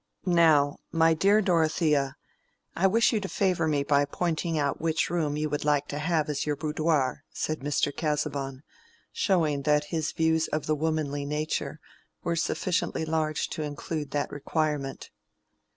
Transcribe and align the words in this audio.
"Now, 0.25 0.77
my 0.91 1.13
dear 1.13 1.41
Dorothea, 1.41 2.15
I 2.75 2.87
wish 2.87 3.13
you 3.13 3.19
to 3.19 3.29
favor 3.29 3.67
me 3.67 3.83
by 3.83 4.05
pointing 4.05 4.57
out 4.57 4.81
which 4.81 5.11
room 5.11 5.37
you 5.37 5.47
would 5.51 5.63
like 5.63 5.87
to 5.89 5.99
have 5.99 6.27
as 6.27 6.43
your 6.43 6.55
boudoir," 6.55 7.23
said 7.31 7.59
Mr. 7.59 7.95
Casaubon, 7.95 8.63
showing 9.11 9.61
that 9.61 9.83
his 9.93 10.11
views 10.11 10.47
of 10.47 10.65
the 10.65 10.73
womanly 10.73 11.23
nature 11.23 11.79
were 12.23 12.35
sufficiently 12.35 13.05
large 13.05 13.47
to 13.49 13.61
include 13.61 14.09
that 14.09 14.31
requirement. 14.31 15.11